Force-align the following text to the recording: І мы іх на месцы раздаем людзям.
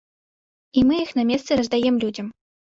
І 0.81 0.83
мы 0.91 0.95
іх 1.01 1.11
на 1.19 1.23
месцы 1.33 1.51
раздаем 1.61 1.95
людзям. 2.07 2.33